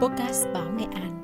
[0.00, 1.14] Podcast Báo Nghệ An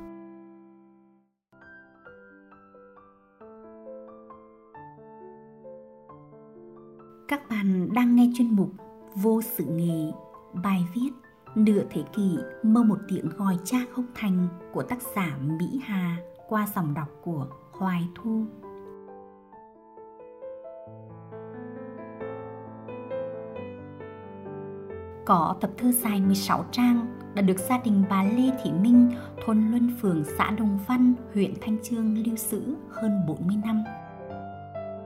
[7.29, 8.71] Các bạn đang nghe chuyên mục
[9.14, 10.12] Vô sự nghề,
[10.64, 11.11] Bài viết
[11.55, 16.16] Nửa thế kỷ mơ một tiếng gọi cha không thành của tác giả Mỹ Hà
[16.48, 18.45] qua dòng đọc của Hoài Thu.
[25.27, 29.11] Có tập thơ dài 16 trang đã được gia đình bà Lê Thị Minh,
[29.45, 33.84] thôn Luân Phường, xã Đồng Văn, huyện Thanh Trương lưu giữ hơn 40 năm.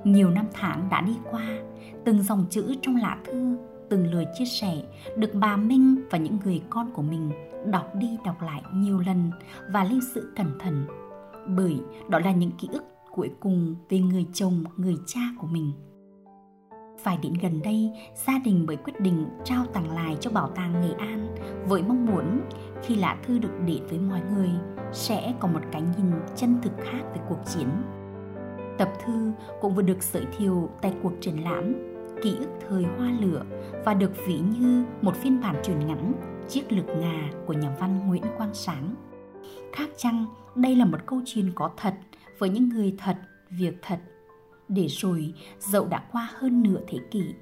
[0.05, 1.47] Nhiều năm tháng đã đi qua,
[2.05, 3.57] từng dòng chữ trong lá thư,
[3.89, 4.83] từng lời chia sẻ
[5.17, 7.31] được bà Minh và những người con của mình
[7.67, 9.31] đọc đi đọc lại nhiều lần
[9.71, 10.87] và lưu giữ cẩn thận.
[11.57, 12.85] Bởi đó là những ký ức
[13.15, 15.73] cuối cùng về người chồng, người cha của mình–
[16.99, 17.91] phải đến gần đây,
[18.27, 21.35] gia đình mới quyết định trao tặng lại cho Bảo tàng Nghệ An
[21.67, 22.41] với mong muốn
[22.83, 24.51] khi lá thư được đến với mọi người
[24.93, 27.69] sẽ có một cái nhìn chân thực khác về cuộc chiến.
[28.79, 31.75] Tập thư cũng vừa được giới thiệu tại cuộc triển lãm
[32.23, 33.43] Ký ức thời hoa lửa
[33.85, 36.13] và được ví như một phiên bản truyền ngắn
[36.49, 38.95] Chiếc lược ngà của nhà văn Nguyễn Quang Sáng.
[39.73, 41.95] Khác chăng, đây là một câu chuyện có thật
[42.39, 43.17] với những người thật,
[43.51, 43.99] việc thật
[44.69, 47.35] để rồi, dẫu đã qua hơn nửa thế kỷ,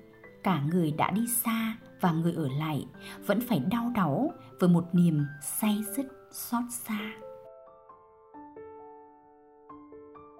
[0.43, 2.87] cả người đã đi xa và người ở lại
[3.27, 7.13] vẫn phải đau đáu với một niềm say dứt xót xa.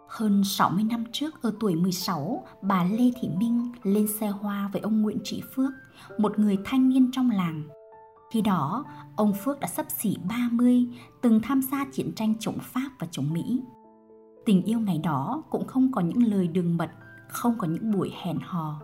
[0.09, 4.83] Hơn 60 năm trước ở tuổi 16, bà Lê Thị Minh lên xe hoa với
[4.83, 5.71] ông Nguyễn Trị Phước,
[6.19, 7.63] một người thanh niên trong làng.
[8.31, 8.85] Khi đó,
[9.17, 10.87] ông Phước đã sắp xỉ 30,
[11.23, 13.63] từng tham gia chiến tranh chống Pháp và chống Mỹ.
[14.47, 16.91] Tình yêu ngày đó cũng không có những lời đường mật,
[17.29, 18.81] không có những buổi hẹn hò.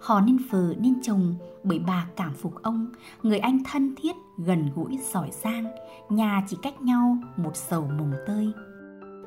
[0.00, 2.86] Họ nên vợ nên chồng bởi bà cảm phục ông,
[3.22, 5.64] người anh thân thiết, gần gũi, giỏi giang,
[6.08, 8.52] nhà chỉ cách nhau một sầu mùng tơi.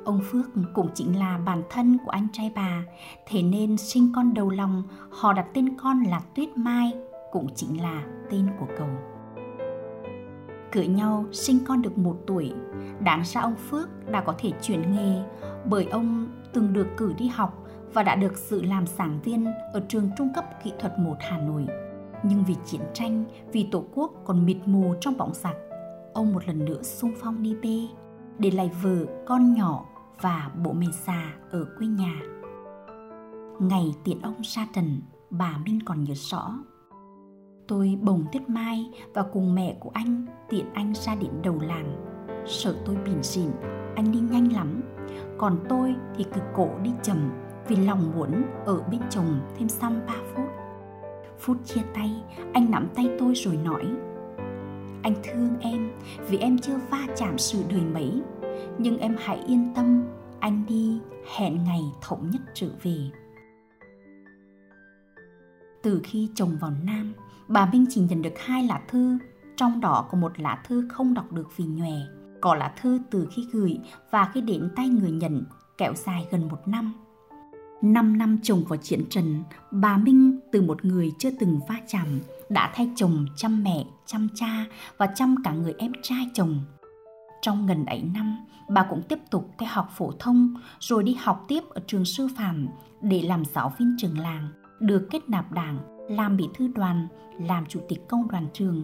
[0.06, 2.84] Ông Phước cũng chính là bản thân của anh trai bà,
[3.28, 6.94] thế nên sinh con đầu lòng, họ đặt tên con là Tuyết Mai,
[7.32, 8.90] cũng chính là tên của cầu
[10.72, 12.54] cưới nhau sinh con được một tuổi
[13.00, 15.22] đáng ra ông phước đã có thể chuyển nghề
[15.66, 19.84] bởi ông từng được cử đi học và đã được sự làm giảng viên ở
[19.88, 21.68] trường trung cấp kỹ thuật 1 Hà Nội.
[22.24, 25.56] Nhưng vì chiến tranh, vì tổ quốc còn mịt mù trong bóng giặc,
[26.14, 27.88] ông một lần nữa sung phong đi bê,
[28.40, 29.86] để lại vợ, con nhỏ
[30.22, 32.22] và bộ mẹ già ở quê nhà.
[33.60, 36.54] Ngày tiện ông ra trần, bà Minh còn nhớ rõ
[37.68, 41.96] Tôi bồng Tuyết Mai và cùng mẹ của anh tiện anh ra đến đầu làng.
[42.46, 43.52] Sợ tôi bỉn xỉn,
[43.96, 44.82] anh đi nhanh lắm.
[45.38, 47.32] Còn tôi thì cứ cổ đi chậm
[47.68, 50.46] vì lòng muốn ở bên chồng thêm xăm ba phút.
[51.40, 52.12] Phút chia tay,
[52.54, 53.86] anh nắm tay tôi rồi nói
[55.04, 55.92] Anh thương em
[56.30, 58.22] vì em chưa va chạm sự đời mấy
[58.78, 60.04] Nhưng em hãy yên tâm,
[60.40, 61.00] anh đi
[61.36, 62.98] hẹn ngày thống nhất trở về
[65.86, 67.14] từ khi chồng vào Nam,
[67.48, 69.18] bà Minh chỉ nhận được hai lá thư,
[69.58, 71.94] trong đó có một lá thư không đọc được vì nhòe.
[72.42, 73.80] Có lá thư từ khi gửi
[74.12, 75.44] và khi đến tay người nhận
[75.78, 76.94] kéo dài gần một năm.
[77.82, 82.20] Năm năm chồng vào chiến trần, bà Minh từ một người chưa từng va chạm
[82.50, 84.66] đã thay chồng chăm mẹ, chăm cha
[84.98, 86.60] và chăm cả người em trai chồng.
[87.42, 88.38] Trong gần ấy năm,
[88.70, 92.28] bà cũng tiếp tục theo học phổ thông rồi đi học tiếp ở trường sư
[92.38, 92.68] phạm
[93.02, 97.08] để làm giáo viên trường làng được kết nạp đảng, làm bí thư đoàn,
[97.40, 98.84] làm chủ tịch công đoàn trường.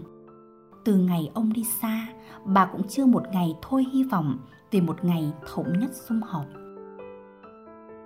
[0.85, 2.07] Từ ngày ông đi xa,
[2.45, 4.37] bà cũng chưa một ngày thôi hy vọng
[4.71, 6.45] về một ngày thống nhất sum họp.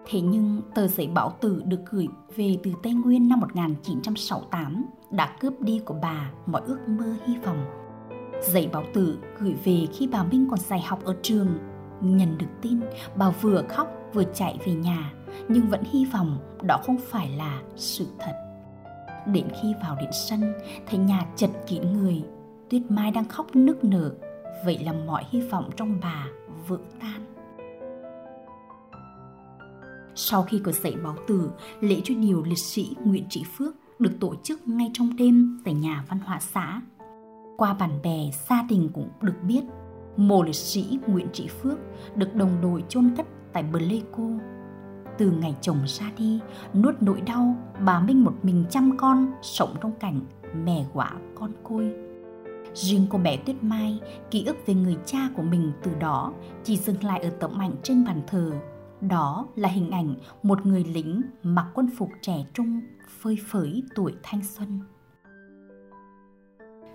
[0.06, 5.36] Thế nhưng tờ giấy báo tử được gửi về từ Tây Nguyên năm 1968 đã
[5.40, 7.66] cướp đi của bà mọi ước mơ hy vọng.
[8.42, 11.48] Giấy báo tử gửi về khi bà Minh còn dạy học ở trường.
[12.02, 12.80] Nhận được tin,
[13.16, 15.14] bà vừa khóc vừa chạy về nhà,
[15.48, 18.34] nhưng vẫn hy vọng đó không phải là sự thật.
[19.28, 20.54] Đến khi vào đến sân,
[20.88, 22.24] thấy nhà chật kín người,
[22.70, 24.12] tuyết mai đang khóc nức nở,
[24.66, 26.28] vậy là mọi hy vọng trong bà
[26.68, 27.26] vỡ tan.
[30.16, 34.12] Sau khi có dạy báo tử, lễ truy điệu liệt sĩ nguyễn trị phước được
[34.20, 36.82] tổ chức ngay trong đêm tại nhà văn hóa xã.
[37.58, 39.62] Qua bạn bè, gia đình cũng được biết,
[40.18, 41.80] mộ liệt sĩ nguyễn trị phước
[42.16, 44.40] được đồng đội chôn cất tại Pleiku
[45.18, 46.40] từ ngày chồng ra đi,
[46.74, 47.56] nuốt nỗi đau,
[47.86, 50.22] bà Minh một mình chăm con, sống trong cảnh
[50.64, 51.94] mẹ quả con côi.
[52.74, 54.00] Riêng cô bé Tuyết Mai,
[54.32, 57.72] ký ức về người cha của mình từ đó chỉ dừng lại ở tấm ảnh
[57.84, 58.52] trên bàn thờ.
[59.02, 62.82] Đó là hình ảnh một người lính mặc quân phục trẻ trung,
[63.22, 64.80] phơi phới tuổi thanh xuân.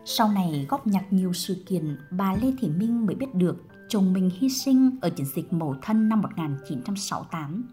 [0.05, 3.57] Sau này góp nhặt nhiều sự kiện, bà Lê Thị Minh mới biết được
[3.91, 7.69] chồng mình hy sinh ở chiến dịch Mậu Thân năm 1968.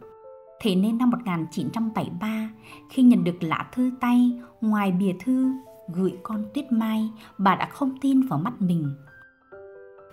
[0.61, 2.49] Thế nên năm 1973,
[2.89, 5.51] khi nhận được lá thư tay, ngoài bìa thư
[5.93, 8.95] gửi con Tuyết Mai, bà đã không tin vào mắt mình.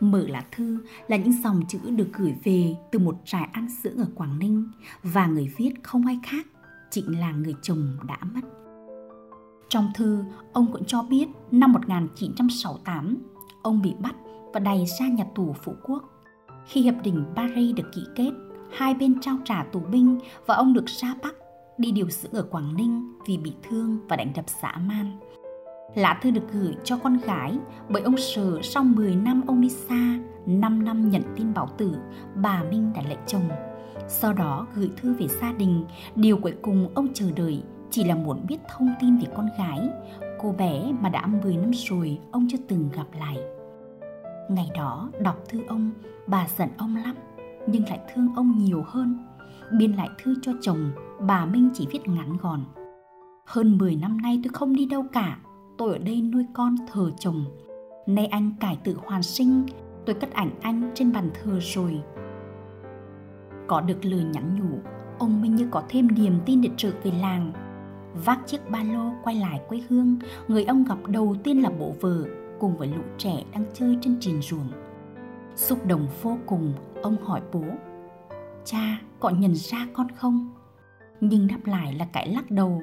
[0.00, 0.78] Mở lá thư
[1.08, 4.70] là những dòng chữ được gửi về từ một trại ăn dưỡng ở Quảng Ninh
[5.02, 6.46] và người viết không ai khác,
[6.90, 8.40] chính là người chồng đã mất.
[9.68, 13.16] Trong thư, ông cũng cho biết năm 1968,
[13.62, 14.14] ông bị bắt
[14.54, 16.02] và đày ra nhà tù phụ Quốc.
[16.66, 18.30] Khi Hiệp định Paris được ký kết,
[18.72, 21.34] hai bên trao trả tù binh và ông được ra Bắc
[21.78, 25.18] đi điều dưỡng ở Quảng Ninh vì bị thương và đánh đập dã man.
[25.94, 27.58] Lá thư được gửi cho con gái
[27.88, 31.96] bởi ông sợ sau 10 năm ông đi xa, 5 năm nhận tin báo tử,
[32.34, 33.48] bà Minh đã lấy chồng.
[34.08, 35.84] Sau đó gửi thư về gia đình,
[36.14, 39.88] điều cuối cùng ông chờ đợi chỉ là muốn biết thông tin về con gái,
[40.38, 43.36] cô bé mà đã 10 năm rồi ông chưa từng gặp lại.
[44.48, 45.90] Ngày đó đọc thư ông,
[46.26, 47.14] bà giận ông lắm,
[47.66, 49.18] nhưng lại thương ông nhiều hơn.
[49.78, 52.60] Biên lại thư cho chồng, bà Minh chỉ viết ngắn gọn.
[53.46, 55.38] Hơn 10 năm nay tôi không đi đâu cả,
[55.78, 57.44] tôi ở đây nuôi con thờ chồng.
[58.06, 59.66] Nay anh cải tự hoàn sinh,
[60.06, 62.02] tôi cất ảnh anh trên bàn thờ rồi.
[63.66, 64.78] Có được lời nhắn nhủ,
[65.18, 67.52] ông Minh như có thêm niềm tin để trở về làng.
[68.24, 70.18] Vác chiếc ba lô quay lại quê hương,
[70.48, 72.24] người ông gặp đầu tiên là bộ vợ
[72.60, 74.72] cùng với lũ trẻ đang chơi trên triền ruộng.
[75.56, 77.64] Xúc động vô cùng, ông hỏi bố,
[78.64, 80.50] cha có nhận ra con không?
[81.20, 82.82] Nhưng đáp lại là cái lắc đầu.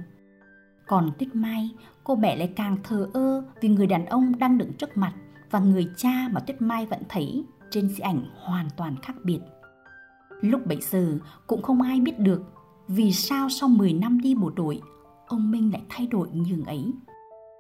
[0.88, 1.70] Còn Tuyết Mai,
[2.04, 5.14] cô bé lại càng thờ ơ vì người đàn ông đang đứng trước mặt
[5.52, 9.40] và người cha mà Tuyết Mai vẫn thấy trên di ảnh hoàn toàn khác biệt.
[10.42, 11.18] Lúc bấy giờ
[11.48, 12.42] cũng không ai biết được
[12.88, 14.82] vì sao sau 10 năm đi bộ đội,
[15.28, 16.94] ông Minh lại thay đổi như ấy.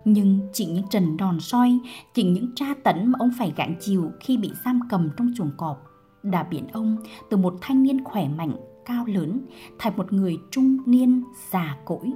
[0.06, 1.80] Nhưng chỉ những trần đòn soi,
[2.14, 5.52] chỉ những tra tấn mà ông phải gánh chịu khi bị giam cầm trong chuồng
[5.58, 5.84] cọp
[6.24, 6.98] đã biến ông
[7.30, 8.56] từ một thanh niên khỏe mạnh,
[8.86, 9.40] cao lớn
[9.80, 12.12] thành một người trung niên già cỗi,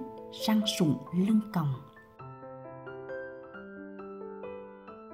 [0.48, 0.98] răng sủng
[1.28, 1.74] lưng còng.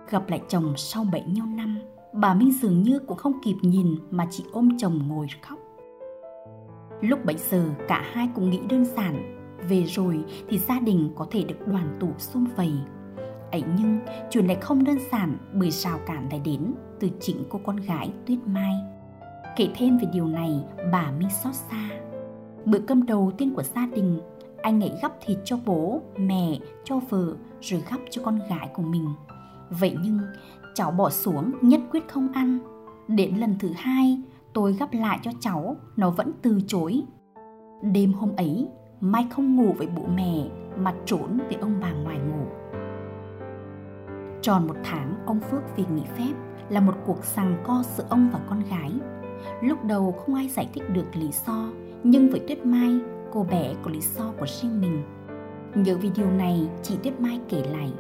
[0.10, 1.78] Gặp lại chồng sau bảy nhiêu năm,
[2.14, 5.60] bà Minh dường như cũng không kịp nhìn mà chỉ ôm chồng ngồi khóc.
[7.02, 11.28] Lúc bấy giờ cả hai cũng nghĩ đơn giản về rồi thì gia đình có
[11.32, 12.74] thể được đoàn tụ xung vầy.
[13.52, 14.00] Ấy nhưng,
[14.30, 18.12] chuyện lại không đơn giản bởi rào cản lại đến từ chính cô con gái
[18.26, 18.74] tuyết mai.
[19.56, 21.90] Kể thêm về điều này, bà minh xót xa.
[22.66, 24.20] Bữa cơm đầu tiên của gia đình,
[24.62, 28.84] anh ấy gắp thịt cho bố, mẹ, cho vợ, rồi gắp cho con gái của
[28.84, 29.08] mình.
[29.70, 30.20] Vậy nhưng,
[30.76, 32.60] cháu bỏ xuống nhất quyết không ăn.
[33.08, 34.22] Đến lần thứ hai,
[34.54, 37.04] tôi gắp lại cho cháu, nó vẫn từ chối.
[37.82, 38.68] Đêm hôm ấy
[39.04, 42.46] Mai không ngủ với bố mẹ mà trốn với ông bà ngoài ngủ.
[44.42, 46.34] Tròn một tháng ông Phước về nghỉ phép
[46.70, 48.92] là một cuộc sằng co giữa ông và con gái.
[49.62, 51.70] Lúc đầu không ai giải thích được lý do,
[52.04, 53.00] nhưng với Tuyết Mai,
[53.32, 55.04] cô bé có lý do của riêng mình.
[55.76, 57.94] Nhớ vì điều này, chị Tuyết Mai kể lại.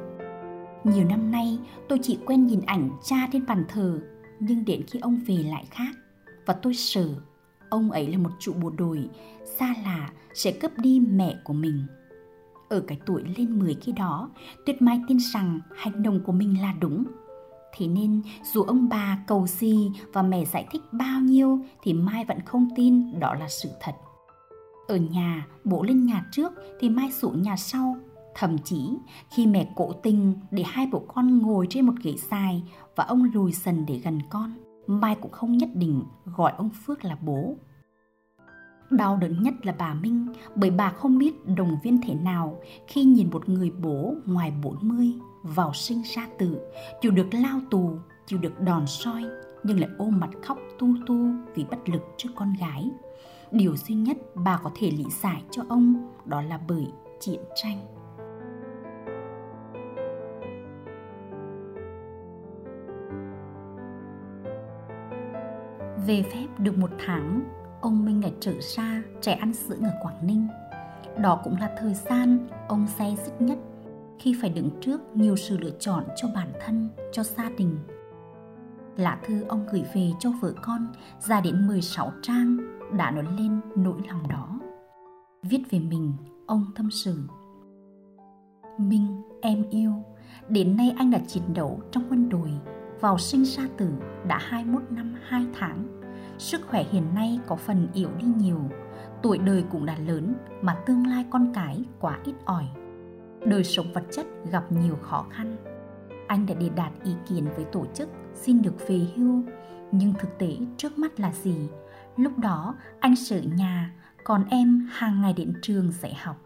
[0.84, 1.60] Nhiều năm nay,
[1.90, 4.00] tôi chỉ quen nhìn ảnh cha trên bàn thờ,
[4.40, 5.96] nhưng đến khi ông về lại khác,
[6.46, 7.08] và tôi sợ
[7.72, 9.10] ông ấy là một trụ bộ đội
[9.60, 11.86] xa lạ sẽ cướp đi mẹ của mình.
[12.70, 14.30] Ở cái tuổi lên 10 khi đó,
[14.66, 17.04] Tuyết Mai tin rằng hành động của mình là đúng.
[17.78, 18.22] Thế nên
[18.54, 22.68] dù ông bà cầu gì và mẹ giải thích bao nhiêu thì Mai vẫn không
[22.76, 23.96] tin đó là sự thật.
[24.88, 27.96] Ở nhà, bố lên nhà trước thì Mai xuống nhà sau.
[28.36, 28.90] Thậm chí
[29.30, 32.64] khi mẹ cố tình để hai bố con ngồi trên một ghế dài
[32.96, 34.54] và ông lùi dần để gần con,
[35.00, 37.56] Mai cũng không nhất định gọi ông Phước là bố.
[38.90, 43.04] Đau đớn nhất là bà Minh bởi bà không biết đồng viên thế nào khi
[43.04, 46.60] nhìn một người bố ngoài 40 vào sinh ra tử,
[47.02, 49.24] chịu được lao tù, chịu được đòn soi
[49.64, 51.16] nhưng lại ôm mặt khóc tu tu
[51.56, 52.92] vì bất lực trước con gái.
[53.52, 56.88] Điều duy nhất bà có thể lý giải cho ông đó là bởi
[57.20, 58.01] chiến tranh.
[66.08, 67.42] Về phép được một tháng,
[67.82, 70.48] ông Minh đã trở ra trẻ ăn sữa ở Quảng Ninh.
[71.18, 73.58] Đó cũng là thời gian ông say sức nhất
[74.20, 77.78] khi phải đứng trước nhiều sự lựa chọn cho bản thân, cho gia đình.
[78.98, 80.88] Lá thư ông gửi về cho vợ con
[81.20, 82.58] ra đến 16 trang
[82.98, 84.60] đã nói lên nỗi lòng đó.
[85.44, 86.14] Viết về mình,
[86.48, 87.18] ông tâm sự.
[88.78, 89.94] Minh, em yêu,
[90.50, 92.52] đến nay anh đã chiến đấu trong quân đội,
[93.02, 93.90] vào sinh ra tử
[94.28, 96.02] đã 21 năm 2 tháng
[96.42, 98.70] sức khỏe hiện nay có phần yếu đi nhiều,
[99.24, 102.66] tuổi đời cũng đã lớn mà tương lai con cái quá ít ỏi.
[103.46, 105.58] Đời sống vật chất gặp nhiều khó khăn.
[106.28, 109.44] anh đã đề đạt ý kiến với tổ chức xin được về hưu,
[109.92, 111.70] nhưng thực tế trước mắt là gì?
[112.18, 113.94] Lúc đó anh sợ nhà,
[114.24, 116.38] còn em hàng ngày đến trường dạy học,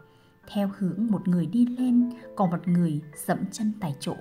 [0.48, 4.14] theo hướng một người đi lên, còn một người dẫm chân tại chỗ.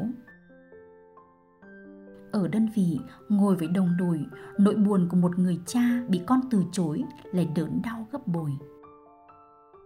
[2.36, 3.00] Ở đơn vị,
[3.30, 4.26] ngồi với đồng đội,
[4.58, 8.52] nỗi buồn của một người cha bị con từ chối lại đớn đau gấp bội.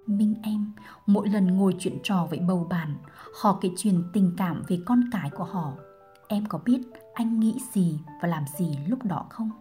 [0.07, 0.71] Minh em,
[1.05, 2.95] mỗi lần ngồi chuyện trò với bầu bàn
[3.41, 5.73] họ kể chuyện tình cảm về con cái của họ.
[6.27, 6.81] Em có biết
[7.13, 9.51] anh nghĩ gì và làm gì lúc đó không?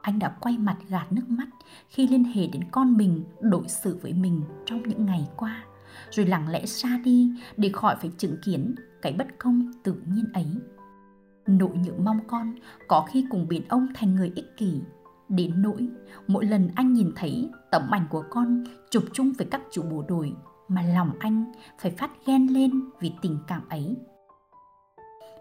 [0.00, 1.48] Anh đã quay mặt gạt nước mắt
[1.88, 5.64] khi liên hệ đến con mình đối xử với mình trong những ngày qua,
[6.10, 10.24] rồi lặng lẽ xa đi để khỏi phải chứng kiến cái bất công tự nhiên
[10.32, 10.46] ấy.
[11.58, 12.54] Nỗi nhớ mong con,
[12.88, 14.80] có khi cùng biến ông thành người ích kỷ
[15.30, 15.88] Đến nỗi,
[16.26, 20.04] mỗi lần anh nhìn thấy tấm ảnh của con chụp chung với các chủ bộ
[20.08, 20.32] đội,
[20.68, 23.96] mà lòng anh phải phát ghen lên vì tình cảm ấy.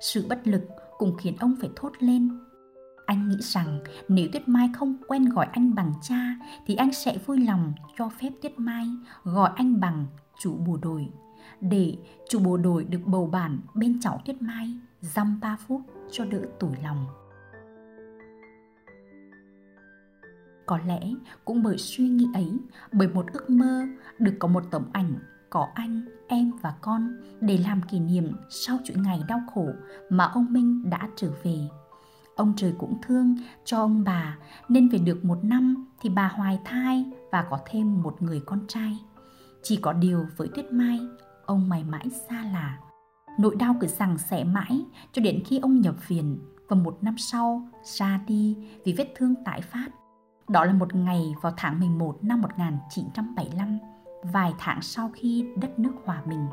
[0.02, 2.40] Sự bất lực cũng khiến ông phải thốt lên.
[3.06, 6.36] Anh nghĩ rằng nếu Tuyết Mai không quen gọi anh bằng cha,
[6.66, 8.88] thì anh sẽ vui lòng cho phép Tuyết Mai
[9.24, 10.06] gọi anh bằng
[10.40, 11.10] chủ bộ đội
[11.62, 11.98] để
[12.30, 16.42] chủ bộ đội được bầu bản bên cháu Tuyết Mai dăm ba phút cho đỡ
[16.60, 17.06] tủi lòng.
[20.66, 21.02] Có lẽ
[21.46, 22.58] cũng bởi suy nghĩ ấy,
[22.92, 23.86] bởi một ước mơ
[24.20, 25.14] được có một tấm ảnh
[25.50, 29.68] có anh, em và con để làm kỷ niệm sau chuỗi ngày đau khổ
[30.10, 31.58] mà ông Minh đã trở về.
[32.36, 34.38] Ông trời cũng thương cho ông bà
[34.70, 38.60] nên về được một năm thì bà hoài thai và có thêm một người con
[38.68, 39.00] trai.
[39.64, 41.00] Chỉ có điều với Tuyết Mai,
[41.46, 42.78] ông mãi mãi xa lạ.
[43.38, 47.16] Nỗi đau cứ rằng sẽ mãi cho đến khi ông nhập viện và một năm
[47.18, 49.90] sau ra đi vì vết thương tái phát
[50.50, 53.80] đó là một ngày vào tháng 11 năm 1975,
[54.24, 56.46] vài tháng sau khi đất nước hòa bình.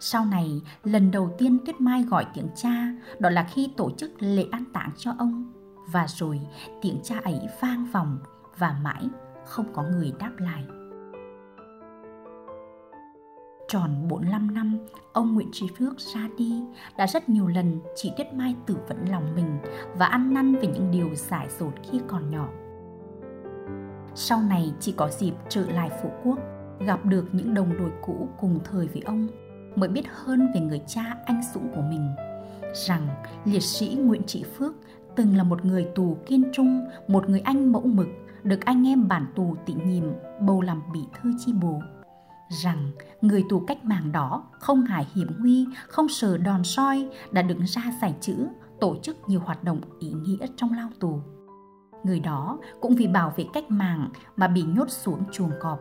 [0.00, 4.10] Sau này, lần đầu tiên Tuyết Mai gọi tiếng cha, đó là khi tổ chức
[4.18, 5.52] lễ an táng cho ông.
[5.92, 6.40] Và rồi
[6.82, 8.18] tiếng cha ấy vang vòng
[8.58, 9.08] và mãi
[9.44, 10.64] không có người đáp lại.
[13.68, 14.78] Tròn 45 năm,
[15.12, 16.62] ông Nguyễn Trí Phước ra đi,
[16.96, 19.58] đã rất nhiều lần chị Tuyết Mai tự vẫn lòng mình
[19.96, 22.48] và ăn năn về những điều giải dột khi còn nhỏ.
[24.14, 26.38] Sau này chỉ có dịp trở lại Phú Quốc,
[26.86, 29.28] gặp được những đồng đội cũ cùng thời với ông,
[29.76, 32.14] mới biết hơn về người cha anh dũng của mình.
[32.74, 33.08] Rằng
[33.44, 34.74] liệt sĩ Nguyễn Trị Phước
[35.16, 38.06] từng là một người tù kiên trung, một người anh mẫu mực,
[38.42, 40.04] được anh em bản tù tị nhiệm
[40.40, 41.80] bầu làm bị thư chi bố
[42.52, 47.42] rằng người tù cách mạng đó không ngại hiểm nguy, không sợ đòn soi đã
[47.42, 48.48] đứng ra giải chữ,
[48.80, 51.20] tổ chức nhiều hoạt động ý nghĩa trong lao tù.
[52.04, 55.80] Người đó cũng vì bảo vệ cách mạng mà bị nhốt xuống chuồng cọp,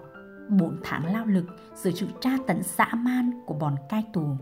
[0.50, 4.38] 4 tháng lao lực dưới sự tra tấn dã man của bọn cai tù.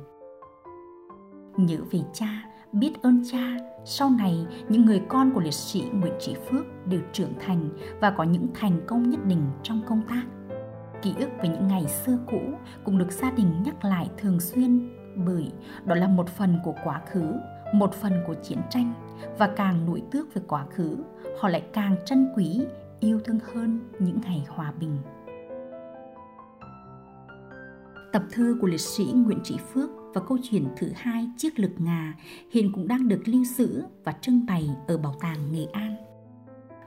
[1.57, 6.13] Nhớ về cha, biết ơn cha, sau này những người con của liệt sĩ Nguyễn
[6.19, 7.69] Trí Phước đều trưởng thành
[8.01, 10.23] và có những thành công nhất định trong công tác.
[11.01, 12.41] Ký ức về những ngày xưa cũ
[12.85, 14.89] cũng được gia đình nhắc lại thường xuyên
[15.25, 15.51] bởi
[15.85, 17.33] đó là một phần của quá khứ
[17.73, 18.93] một phần của chiến tranh
[19.37, 20.97] và càng nổi tước về quá khứ
[21.39, 22.65] họ lại càng trân quý
[22.99, 24.97] yêu thương hơn những ngày hòa bình.
[28.13, 31.71] Tập thơ của liệt sĩ Nguyễn Trí Phước và câu chuyện thứ hai, Chiếc lực
[31.77, 32.13] ngà,
[32.51, 35.95] hiện cũng đang được lưu giữ và trưng bày ở Bảo tàng Nghệ An.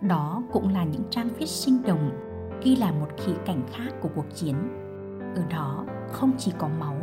[0.00, 2.10] Đó cũng là những trang viết sinh động,
[2.64, 4.56] ghi lại một khía cảnh khác của cuộc chiến
[5.36, 6.96] ở đó, không chỉ có máu,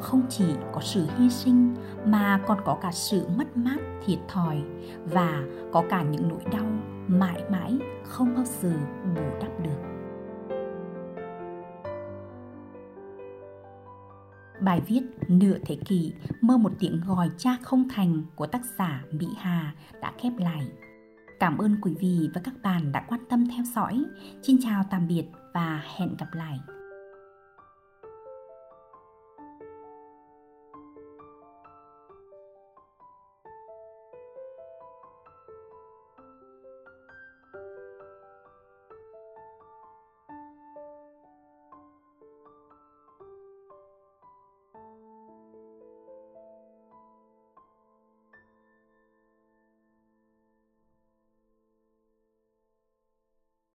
[0.00, 1.74] không chỉ có sự hy sinh,
[2.06, 4.62] mà còn có cả sự mất mát, thiệt thòi
[5.04, 6.66] và có cả những nỗi đau
[7.08, 8.72] mãi mãi không bao giờ
[9.14, 9.93] bù đắp được
[14.64, 19.04] Bài viết Nửa thế kỷ, mơ một tiếng gọi cha không thành của tác giả
[19.12, 20.68] Mỹ Hà đã khép lại.
[21.40, 24.04] Cảm ơn quý vị và các bạn đã quan tâm theo dõi.
[24.42, 26.58] Xin chào tạm biệt và hẹn gặp lại.